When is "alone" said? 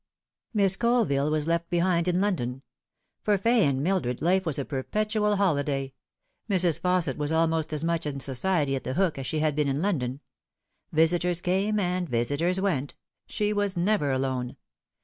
14.11-14.57